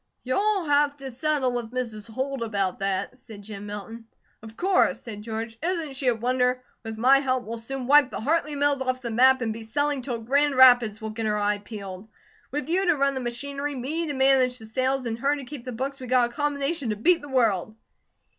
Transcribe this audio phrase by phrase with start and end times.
[0.23, 2.09] "You'll have to settle with Mrs.
[2.09, 4.05] Holt about that," said Jim Milton.
[4.41, 5.59] "Of course," said George.
[5.61, 6.63] "Isn't she a wonder?
[6.83, 10.01] With my help, we'll soon wipe the Hartley mills off the map, and be selling
[10.01, 12.09] till Grand Rapids will get her eye peeled.
[12.49, 15.65] With you to run the machinery, me to manage the sales, and her to keep
[15.65, 17.75] the books, we got a combination to beat the world."